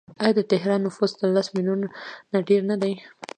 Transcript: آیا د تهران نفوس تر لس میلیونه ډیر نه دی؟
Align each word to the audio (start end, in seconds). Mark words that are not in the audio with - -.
آیا 0.23 0.33
د 0.37 0.41
تهران 0.51 0.79
نفوس 0.87 1.11
تر 1.19 1.27
لس 1.35 1.47
میلیونه 1.55 1.87
ډیر 2.47 2.61
نه 2.69 2.75
دی؟ 2.81 2.93